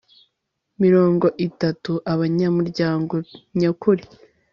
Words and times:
mirongo 0.83 1.25
itatu 1.47 1.91
abanyamuryango 2.13 3.15
nyakuri 3.59 4.03